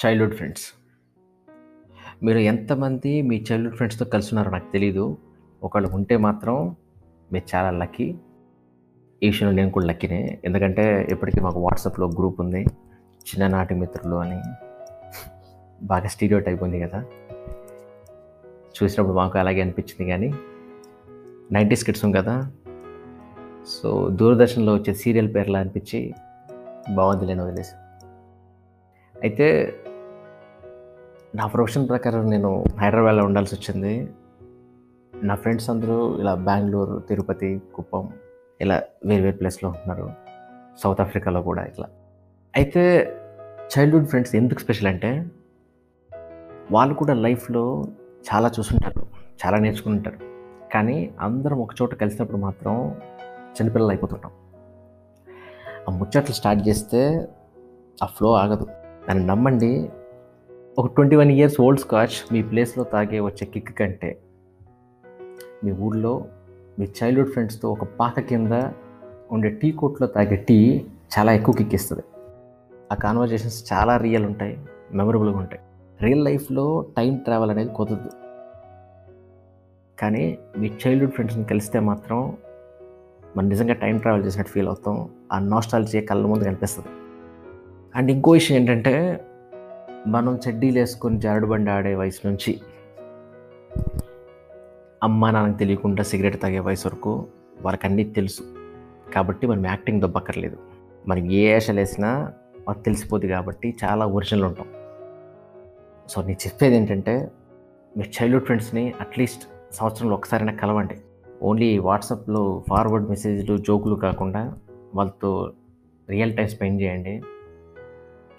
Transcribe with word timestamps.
Childhood 0.00 0.34
friends. 0.34 0.66
మీరు 2.22 2.38
ఎంతమంది 2.38 3.22
మీ 3.22 3.36
childhood 3.38 3.76
ఫ్రెండ్స్‌తో 3.76 4.04
కలిసి 4.04 4.30
ఉన్నారో 4.34 4.50
నాకు 4.50 4.68
తెలీదు. 4.72 5.04
ఒకళ్ళు 5.62 5.88
ఉంటే 5.88 6.16
మాత్రం 6.16 6.56
మీరు 7.30 7.46
చాలా 7.54 7.70
లక్కీ. 7.70 8.06
ఈ 9.22 9.28
విషయంలో 9.28 9.54
నేను 9.56 9.70
కూడా 9.70 9.86
లక్కీనే. 9.86 10.38
ఎందుకంటే 10.44 11.06
ఇప్పటికి 11.10 11.40
మాకు 11.40 11.60
వాట్సాప్‌లో 11.60 12.08
గ్రూప్ 12.08 12.40
ఉంది. 12.40 12.62
చిన్ననాటి 13.26 13.74
మిత్రులు 13.74 14.16
అని. 14.16 14.38
బాగా 15.82 16.08
స్టీరియోటైప్ 16.08 16.62
ఉంది 16.62 16.80
కదా! 16.80 16.98
చూసినప్పుడు 18.74 19.16
మాకు 19.16 19.38
అలాగే 19.38 19.60
అనిపించింది 19.60 20.10
కానీ 20.10 20.30
నైంటీ 21.50 21.76
స్కిట్స్ 21.76 22.06
కదా! 22.14 22.34
సో, 23.66 23.88
దూరదర్శన్‌లో 24.10 24.74
వచ్చే 24.74 24.94
సీరియల్ 24.94 25.34
పేర్లా 25.34 25.58
అనిపించి 25.58 25.98
బాగుంది 26.94 27.26
లేని 27.26 27.42
వదిలేసాం. 27.42 27.78
అయితే 29.14 29.46
నా 31.34 31.46
ప్రొఫెషన్ 31.46 31.88
ప్రకారం 31.88 32.30
నేను 32.30 32.64
హైదరాబాద్‌లో 32.78 33.24
ఉండాల్సొచ్చింది. 33.24 34.12
నా 35.24 35.34
ఫ్రెండ్స్ 35.34 35.70
అందరూ 35.70 36.18
ఇలా 36.18 36.34
బెంగళూరు 36.34 36.98
తిరుపతి, 37.08 37.62
కుప్పం 37.74 38.08
ఇలా 38.60 38.82
వేరు 39.06 39.22
వేరు 39.22 39.36
ప్లేస్‌లో 39.36 39.70
ఉంటున్నారు. 39.70 40.10
సౌత్ 40.78 41.00
ఆఫ్రికాలో 41.00 41.42
కూడా 41.42 41.64
ఇట్లా. 41.64 41.88
అయితే 42.56 43.14
చైల్డ్‌హుడ్ 43.78 44.06
ఫ్రెండ్స్ 44.06 44.34
ఎందుకు 44.34 44.58
స్పెషల్ 44.58 44.86
అంటే 44.86 45.26
వాళ్ళు 46.70 46.94
కూడా 46.94 47.14
లైఫ్‌లో 47.14 47.84
చాలా 48.34 48.50
చూసుంటారు. 48.58 49.06
చాలా 49.46 49.58
నేర్చుకుంటారు 49.58 50.18
కానీ 50.72 51.14
అందరం 51.20 51.58
ఒక 51.58 51.70
చోట 51.82 51.94
కలిసినప్పుడు 51.94 52.38
మాత్రం 52.38 52.90
చిన్నపిల్లలు 53.50 53.90
అయిపోతుంటాం. 53.90 54.32
ఆ 55.88 55.92
ముచ్చట్లు 55.92 56.34
స్టార్ట్ 56.34 56.68
చేస్తే 56.68 57.28
ఆ 58.02 58.06
ఫ్లో 58.06 58.34
ఆగదు. 58.34 58.66
నన్ను 59.10 59.26
నమ్మండి 59.26 59.90
ఒక 60.80 60.88
21 60.96 61.30
ఇయర్స్ 61.30 61.60
ఓల్డ్ 61.60 61.80
స్కాచ్ 61.80 62.32
మీ 62.32 62.42
ప్లేస్‌లో 62.42 62.84
తాగే 62.84 63.18
వచ్చే 63.20 63.46
కిక్ 63.46 63.72
కంటే 63.78 64.10
మీ 65.64 65.70
ఊళ్ళో 65.72 66.12
మీ 66.78 66.86
చైల్డ్‌హుడ్ 66.98 67.32
ఫ్రెండ్స్‌తో 67.32 67.72
ఒక 67.72 67.84
పాక 67.84 68.20
కింద 68.20 68.52
ఉండే 69.30 69.48
టీ 69.50 69.72
కోట్లో 69.72 70.06
తాగే 70.06 70.36
టీ 70.36 70.58
చాలా 71.18 71.32
ఎక్కువ 71.32 71.54
కిక్ 71.54 71.74
ఇస్తుంది 71.74 72.04
ఆ 72.92 72.94
కాన్వర్జేషన్స్ 72.94 73.72
చాలా 73.72 73.96
రియల్ 73.96 74.26
ఉంటాయి. 74.26 74.54
మెమరబుల్‌గా 74.94 75.38
ఉంటాయి. 75.38 75.62
రియల్ 76.00 76.24
లైఫ్‌లో 76.24 76.66
టైం 76.96 77.16
ట్రావెల్ 77.16 77.50
అనేది 77.50 77.70
కుదరదు. 77.70 78.10
కానీ 79.98 80.24
మీ 80.58 80.70
చైల్డ్‌హుడ్ 80.82 81.14
ఫ్రెండ్స్‌ని 81.14 81.44
కలిస్తే 81.44 81.80
మాత్రం 81.80 82.20
మనం 83.36 83.48
నిజంగా 83.48 83.74
టైం 83.74 83.98
ట్రావెల్ 83.98 84.24
చేసినట్టు 84.24 84.50
ఫీల్ 84.50 84.68
అవుతాం. 84.68 84.96
ఆ 85.32 85.38
నాస్టాలజీ 85.38 86.00
కళ్ళ 86.00 86.26
ముందు 86.26 86.44
కనిపిస్తుంది 86.44 86.90
అండ్ 87.94 88.10
ఇంకో 88.10 88.30
విషయం 88.30 88.56
ఏంటంటే 88.60 88.94
మనం 90.06 90.40
చెడ్డీలేసుకొని 90.48 91.20
జారుడు 91.20 91.46
బండి 91.46 91.70
ఆడే 91.70 91.94
వయసు 91.94 92.26
నుంచి 92.26 92.60
అమ్మా, 95.02 95.30
నాన్నకి 95.30 95.58
తెలియకుండా 95.58 96.02
సిగరెట్ 96.02 96.42
తాగే 96.42 96.58
వయసు 96.58 96.88
వరకు 96.88 97.26
వాళ్ళకి 97.62 97.86
అన్నీ 97.86 98.04
తెలుసు. 98.04 98.42
కాబట్టి 99.14 99.46
మనం 99.46 99.66
యాక్టింగ్ 99.66 100.00
దొబ్బక్కర్లేదు. 100.00 100.58
మనం 101.08 101.32
ఏ 101.32 101.56
ఏషాలేసినా 101.56 102.32
మాకు 102.68 102.80
తెలిసిపోద్ది 102.80 103.28
కాబట్టి 103.28 103.76
చాలా 103.84 104.06
ఒరిజినల్ 104.06 104.44
ఉంటాం. 104.44 104.66
సో, 106.08 106.22
నేను 106.22 106.48
చెప్పేది 106.48 106.76
ఏంటంటే 106.76 107.30
మీ 107.96 108.04
చైల్డ్‌హుడ్ 108.04 108.44
ఫ్రెండ్స్‌ని 108.44 108.94
అట్‌లీస్ట్ 109.00 109.48
సంవత్సరంలో 109.72 110.14
ఒకసారైనా 110.14 110.52
కలవండి. 110.52 110.94
ఓన్లీ 111.42 111.78
వాట్సాప్‌లో 111.78 112.64
ఫార్వర్డ్ 112.68 113.08
మెసేజ్‌లు, 113.08 113.56
జోకులు 113.56 113.94
కాకుండా 113.94 114.56
వాళ్ళతో 114.94 115.54
రియల్ 116.08 116.36
టైం 116.36 116.48
స్పెండ్ 116.48 116.82
చేయండి. 116.82 117.22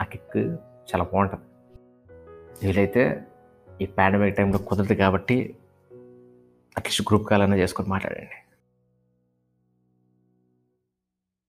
ఆ 0.00 0.04
కిక్ 0.04 0.58
చాలా 0.88 1.04
బాగుంటుంది 1.04 1.44
వీలైతే 2.66 3.22
ఈ 3.80 3.86
పాండమిక్ 3.86 4.36
టైంలో 4.36 4.58
కుదరదు 4.58 4.94
కాబట్టి 4.94 5.56
అట్‌లీస్ట్ 6.76 7.02
గ్రూప్ 7.02 7.26
కాల్ 7.28 7.42
అన్నా 7.42 7.56
చేసుకొని 7.56 7.88
మాట్లాడండి. 7.88 8.38